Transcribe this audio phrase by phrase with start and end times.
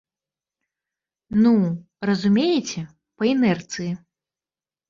[1.43, 1.51] Ну,
[2.11, 2.79] разумееце,
[3.17, 3.91] па інэрцыі.